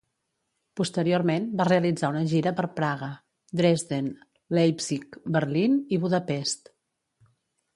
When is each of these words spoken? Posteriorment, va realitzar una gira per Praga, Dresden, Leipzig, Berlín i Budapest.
Posteriorment, 0.79 1.43
va 1.59 1.67
realitzar 1.69 2.09
una 2.13 2.23
gira 2.31 2.53
per 2.59 2.65
Praga, 2.79 3.09
Dresden, 3.61 4.09
Leipzig, 4.59 5.19
Berlín 5.37 5.77
i 5.95 6.01
Budapest. 6.07 6.73